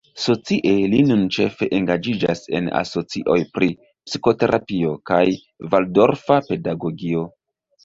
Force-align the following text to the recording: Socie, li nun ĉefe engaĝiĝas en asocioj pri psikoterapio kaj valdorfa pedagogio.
Socie, 0.21 0.69
li 0.93 1.01
nun 1.09 1.19
ĉefe 1.35 1.67
engaĝiĝas 1.79 2.41
en 2.61 2.71
asocioj 2.79 3.37
pri 3.59 3.69
psikoterapio 4.09 4.97
kaj 5.13 5.23
valdorfa 5.77 6.43
pedagogio. 6.51 7.31